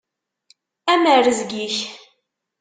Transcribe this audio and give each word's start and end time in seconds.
Am 0.93 1.03
rrezg-ik! 1.17 1.77